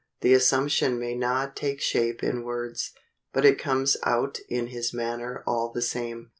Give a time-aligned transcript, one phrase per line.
[0.21, 2.91] The assumption may not take shape in words,
[3.33, 6.29] but it comes out in his manner all the same.